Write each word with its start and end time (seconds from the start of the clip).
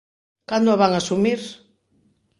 ¿Cando 0.49 0.69
a 0.71 0.79
van 0.81 0.93
asumir? 0.95 1.41